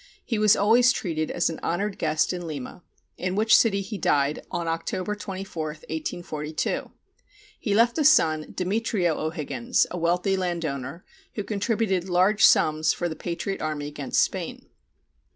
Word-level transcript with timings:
He 0.25 0.39
was 0.39 0.55
always 0.55 0.91
treated 0.91 1.29
as 1.29 1.47
an 1.51 1.59
honored 1.61 1.99
guest 1.99 2.33
in 2.33 2.47
Lima, 2.47 2.83
in 3.19 3.35
which 3.35 3.55
city 3.55 3.81
he 3.81 3.99
died 3.99 4.43
on 4.49 4.67
October 4.67 5.13
24, 5.13 5.65
1842. 5.67 6.91
He 7.59 7.75
left 7.75 7.99
a 7.99 8.03
son, 8.03 8.51
Demetrio 8.57 9.15
O'Higgins, 9.19 9.85
a 9.91 9.99
wealthy 9.99 10.35
land 10.35 10.65
owner, 10.65 11.05
who 11.35 11.43
contributed 11.43 12.09
large 12.09 12.43
sums 12.43 12.93
for 12.93 13.07
the 13.07 13.15
patriot 13.15 13.61
army 13.61 13.85
against 13.87 14.23
Spain. 14.23 14.65